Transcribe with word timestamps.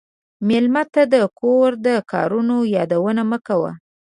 مېلمه 0.47 0.83
ته 0.93 1.01
د 1.13 1.15
کور 1.39 1.69
د 1.85 1.87
کارونو 2.11 2.55
یادونه 2.75 3.21
مه 3.31 3.39
کوه. 3.47 3.71